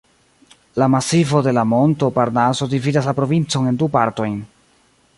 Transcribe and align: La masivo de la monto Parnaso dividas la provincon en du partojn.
La 0.83 0.87
masivo 0.93 1.41
de 1.49 1.53
la 1.59 1.65
monto 1.75 2.09
Parnaso 2.17 2.71
dividas 2.75 3.11
la 3.13 3.17
provincon 3.23 3.73
en 3.75 3.81
du 3.83 3.95
partojn. 3.99 4.43